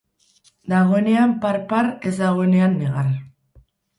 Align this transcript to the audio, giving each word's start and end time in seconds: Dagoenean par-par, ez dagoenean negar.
Dagoenean 0.71 1.35
par-par, 1.43 1.91
ez 2.11 2.15
dagoenean 2.23 2.73
negar. 2.79 3.07